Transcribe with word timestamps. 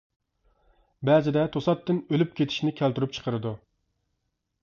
بەزىدە 1.09 1.43
توساتتىن 1.57 1.99
ئۆلۈپ 2.15 2.33
كېتىشنى 2.41 2.73
كەلتۈرۈپ 2.81 3.13
چىقىرىدۇ. 3.19 3.55